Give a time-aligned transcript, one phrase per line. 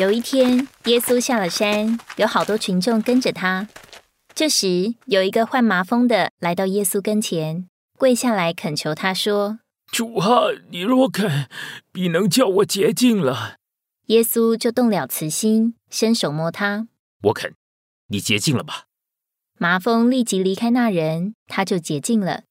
[0.00, 3.68] 有一天，耶稣下了山，有好多群众跟着他。
[4.34, 9.58] 这时，有一个患麻风的来到耶稣跟前，跪下来恳求他说
[9.92, 11.50] ：“主啊，你若肯，
[11.92, 13.56] 必能叫我洁净了。”
[14.08, 16.88] 耶稣就动了慈心，伸手摸他
[17.24, 17.52] ：“我肯，
[18.06, 18.86] 你洁净了吧。”
[19.60, 22.44] 麻风立即离开那人，他就洁净了。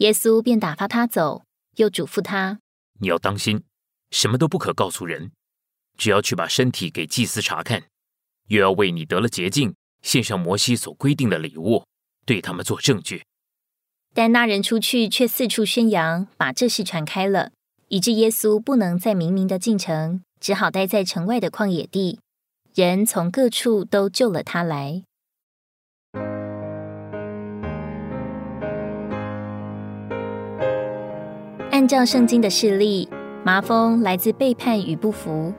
[0.00, 1.44] 耶稣便打发他走，
[1.76, 2.58] 又嘱咐他
[3.00, 3.62] ：“你要当心，
[4.10, 5.32] 什么都不可告诉人，
[5.96, 7.84] 只要去把身体给祭司查看，
[8.48, 11.82] 又要为你得了洁净。”献上摩西所规定的礼物，
[12.26, 13.24] 对他们做证据。
[14.12, 17.52] 但那人出去，却四处宣扬，把这事传开了，
[17.88, 22.20] 以致耶稣不能再明明的进城，只好待在城外的旷野地。
[22.74, 25.04] 人从各处都救了他来。
[31.70, 33.08] 按照圣经的事例，
[33.42, 35.54] 麻风来自背叛与不服。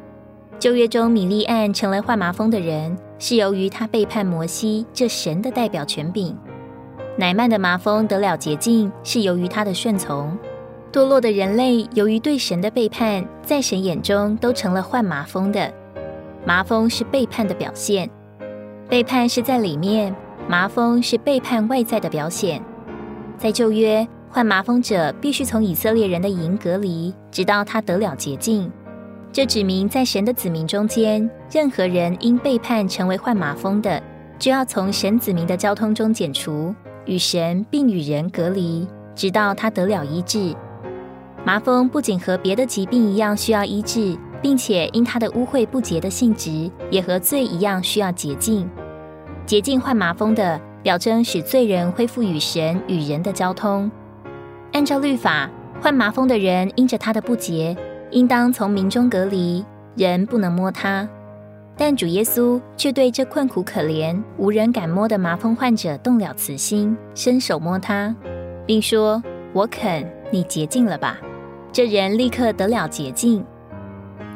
[0.59, 2.97] 旧约中，米利安成了患麻风的人。
[3.17, 6.35] 是由于他背叛摩西这神的代表权柄，
[7.17, 10.37] 乃曼的麻风得了洁净，是由于他的顺从。
[10.91, 15.73] 堕落的人类由于对神的背叛，在神眼中都成了患麻风的。
[16.45, 18.09] 麻风是背叛的表现，
[18.89, 20.13] 背叛是在里面，
[20.45, 22.61] 麻风是背叛外在的表现。
[23.37, 28.69] 在旧约，患麻风者必须从以色列人的营隔离，直到他得了洁净。
[29.35, 34.01] 这指明，在神的子民中间，任何人因背叛成为患麻风的，
[34.39, 40.55] 就要从神子民的交通中剪除，与神并与人隔离，直到他得了医治。
[41.43, 48.65] 麻风不仅和别的疾病一样需要医治，并且因他的污秽不洁的性质，也和罪一样需要洁净。
[49.45, 53.91] 洁净患麻风的，表征使罪人恢复与神与人的交通。
[54.71, 57.75] 按照律法，患麻风的人因着他的不洁。
[58.15, 59.61] 应当从民中隔离，
[59.97, 61.05] 人不能摸他。
[61.75, 68.15] 但主耶稣却对这困苦可怜、无人敢摸的麻风患者动了慈心，伸手摸他，
[68.65, 69.21] 并说
[69.51, 71.17] ：“我肯，你洁净了吧。”
[71.73, 73.43] 这人立刻得了洁净。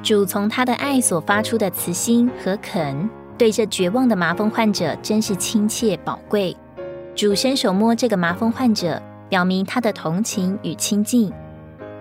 [0.04, 6.54] 主从他的爱所发出的慈心和肯，对这绝望的麻风患者真是亲切宝贵。
[7.16, 11.32] 主伸手摸这个麻风患者，表明他的同情与亲近。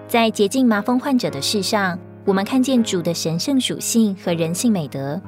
[0.08, 5.20] 在洁净麻风患者的事上，我们看见主的神圣属性和人性美德。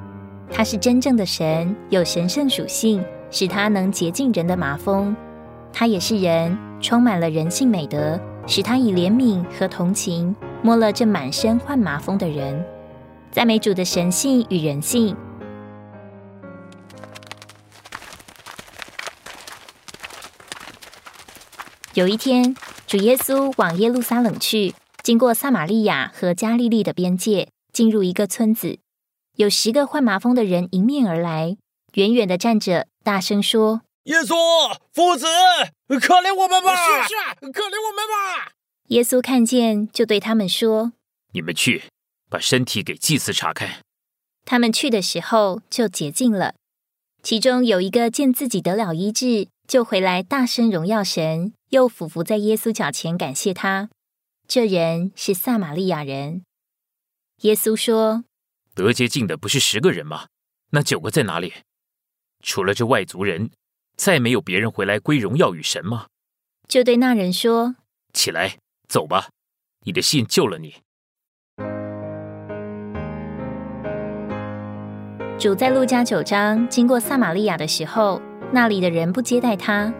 [0.51, 5.15] 他是真正的神，有神圣属性，使他能洁净人的麻风。
[5.71, 12.65] 他也是人，充满了人性美德，使他以怜悯和同情摸了这满身患麻风的人。
[13.29, 15.15] 赞美主的神性与人性。
[21.93, 22.55] 有一天。
[22.87, 28.79] 主耶稣往耶路撒冷去，经过撒玛利亚和加利利的边界，进入一个村子。
[29.37, 31.55] 有十个患麻风的人迎面而来，
[31.93, 34.35] 远远的站着，大声说：“耶稣，
[34.93, 35.25] 父子，
[35.87, 36.75] 可怜我们吧！
[36.75, 38.51] 是是，可怜我们吧！”
[38.89, 40.91] 耶稣看见，就对他们说
[41.33, 41.83] ：“你们去，
[42.29, 43.79] 把身体给祭司查看。”
[44.45, 46.55] 他们去的时候，就洁净了。
[47.23, 51.53] 其中有一个见自己得了医治，就回来大声荣耀神。
[51.69, 53.89] 又俯伏在耶稣脚前感谢他。
[54.45, 56.43] 这人是撒玛利亚人。
[57.43, 58.25] 耶稣说
[58.75, 60.25] ：“得洁净的不是十个人吗？
[60.71, 61.53] 那九个在哪里？
[62.43, 63.49] 除了这外族人，
[63.95, 66.07] 再没有别人回来归荣耀与神吗？”
[66.67, 67.77] 就对那人说
[68.11, 68.57] ：“起来，
[68.89, 69.29] 走吧，
[69.85, 70.75] 你的信救了你。”
[75.39, 78.21] 主在路加九章经过撒玛利亚的时候，
[78.51, 79.93] 那里的人不接待他。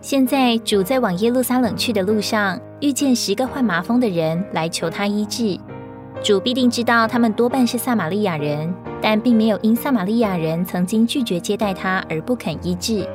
[0.00, 5.58] 现在主在往耶路撒冷去的路上，遇见十个患麻风的人来求他医治。
[6.22, 13.08] 主必定知道他们多半是撒玛利亚人，但并没有因撒玛利亚人曾经拒绝接待他而不肯医治。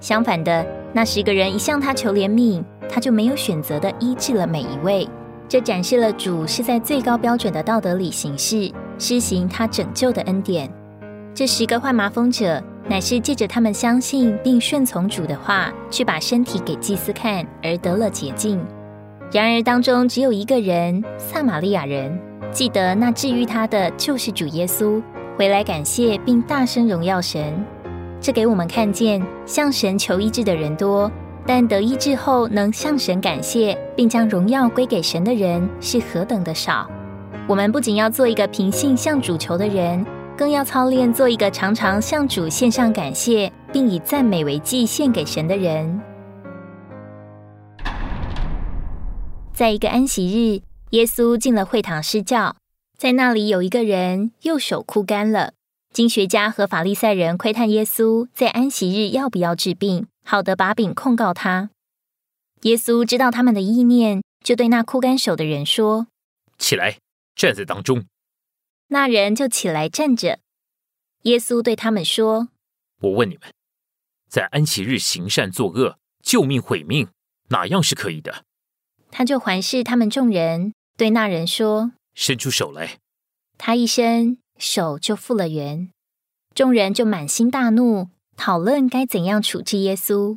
[0.00, 5.08] 相反的，那十个人一向他求怜悯，他就没有选择的医治了每一位。
[5.48, 10.72] 这展示了主是在最高标准的道德里行事，施行他拯救的恩典。
[11.34, 12.62] 这十个患麻风者。
[12.88, 18.60] 乃是借着他们相信并顺从主的话，去把身体给祭司看，而得了洁净。
[19.30, 22.18] 然而当中只有一个人，撒玛利亚人，
[22.50, 25.02] 记得那治愈他的就是主耶稣，
[25.38, 27.64] 回来感谢并大声荣耀神。
[28.20, 31.10] 这给我们看见，向神求医治的人多，
[31.46, 36.88] 但得医治后能向神感谢并将荣耀归给神的人是何等的少。
[37.48, 40.04] 我们不仅要做一个平信向主求的人。
[40.42, 46.00] 更要操练做一个常常向主献上感谢，并以赞美为祭献给神的人。
[49.52, 52.56] 在一个安息日，耶稣进了会堂施教，
[52.98, 55.52] 在那里有一个人右手枯干了。
[55.92, 61.70] 经学家和法利赛人窥探耶稣在安息日要不要治病，好的把柄控告他。
[62.62, 66.08] 耶稣知道他们的意念，就对那枯干手的人说
[66.58, 66.96] ：“起来，
[67.36, 68.02] 站在当中。”
[68.92, 70.38] 那人就起来站着。
[71.22, 72.48] 耶稣对他们说
[73.00, 73.50] ：“我问你们，
[74.28, 77.08] 在安息日行善作恶、救命毁命，
[77.48, 78.44] 哪样是可以的？”
[79.10, 82.98] 他就环视他们众人，对那人说：“伸出手来。”
[83.56, 85.88] 他一伸手就复了原。
[86.54, 90.36] 众人就满心大怒，讨论该怎样处置耶稣。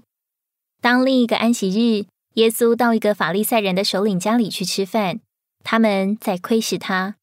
[0.80, 5.20] 当另一个安息日，耶稣到一个法利赛人的首领家里去吃饭，
[5.62, 7.18] 他们在窥视他，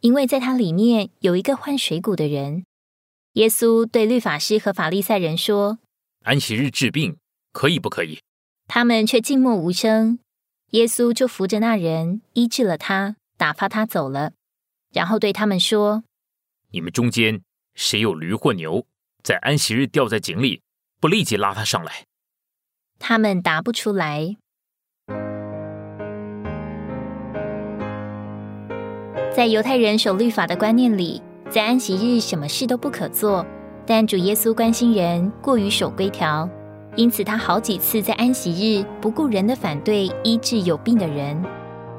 [0.00, 2.64] 因为在他里面有一个换水谷的人。
[3.34, 5.78] 耶稣对律法师和法利赛人说
[6.24, 7.16] ：“安息日治病
[7.52, 8.20] 可以不可以？”
[8.66, 10.18] 他们却静默无声。
[10.70, 14.32] 耶稣就扶着那人医治了他，打发他走了，
[14.92, 16.04] 然后对他们说
[16.72, 17.40] ：“你们中间
[17.74, 18.86] 谁有驴或牛，
[19.22, 20.60] 在安息日掉在井里，
[21.00, 22.04] 不立即拉他上来？”
[22.98, 24.36] 他们答不出来。
[29.38, 33.46] 在犹太人守律法的观念里，在安息日什么事都不可做。
[33.86, 36.50] 但主耶稣关心人，过于守规条。
[36.96, 41.40] 因此，他好几次在安息日不顾人的反对医治有病的人。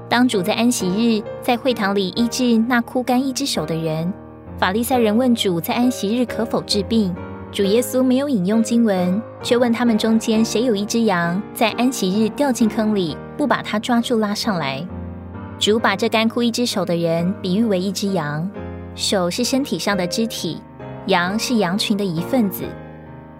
[0.09, 4.11] 当主在安息日在会堂里医治那枯干一只手的人，
[4.57, 7.15] 法利赛人问主在安息日可否治病。
[7.53, 14.85] 主耶稣没有引用经文，却问他们中间谁有一只羊在安息日掉进坑里，不把它抓住拉上来。
[15.59, 18.49] 主把这干枯一只手的人比喻为一只羊，
[18.95, 20.61] 手是身体上的肢体，
[21.07, 22.63] 羊是羊群的一份子。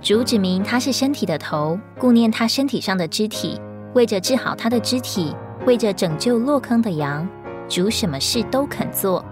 [0.01, 3.57] 主指明他是身体的头，顾念他身体上的肢体，
[3.93, 5.33] 为着治好他的肢体，
[5.65, 7.25] 为着拯救落坑的羊，
[7.69, 9.23] 主什么事都肯做。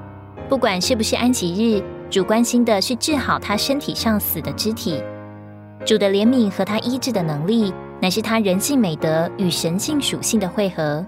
[0.47, 5.03] 不管是不是安息日，主关心的是治好他身体上死的肢体。
[5.85, 11.05] 主的怜悯和他医治的能力，乃是他人性美德与神性属性的汇合。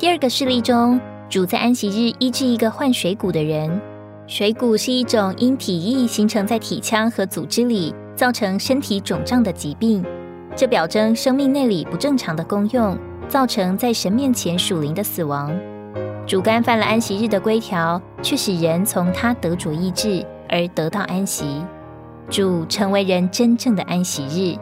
[0.00, 0.98] 第二个事例中，
[1.28, 3.78] 主在安息日医治一个患水谷的人。
[4.26, 7.94] 水谷是一种因体液形成在体腔和组织里。
[8.16, 10.04] 造成身体肿胀的疾病，
[10.54, 12.98] 这表征生命内里不正常的功用，
[13.28, 15.50] 造成在神面前属灵的死亡。
[16.26, 21.62] 主干犯了安息日的规条，却使人从他得主意志而得到安息。
[22.28, 24.58] 主成为人真正的安息日。